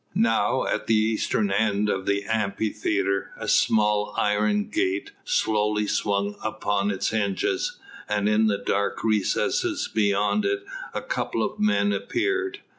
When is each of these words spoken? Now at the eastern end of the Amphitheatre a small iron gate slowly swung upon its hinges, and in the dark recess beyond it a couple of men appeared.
Now 0.15 0.65
at 0.65 0.87
the 0.87 0.95
eastern 0.95 1.51
end 1.51 1.87
of 1.87 2.07
the 2.07 2.23
Amphitheatre 2.23 3.33
a 3.37 3.47
small 3.47 4.15
iron 4.17 4.67
gate 4.69 5.11
slowly 5.23 5.85
swung 5.85 6.37
upon 6.43 6.89
its 6.89 7.09
hinges, 7.11 7.77
and 8.09 8.27
in 8.27 8.47
the 8.47 8.57
dark 8.57 9.03
recess 9.03 9.87
beyond 9.87 10.43
it 10.43 10.65
a 10.95 11.03
couple 11.03 11.43
of 11.43 11.59
men 11.59 11.93
appeared. 11.93 12.61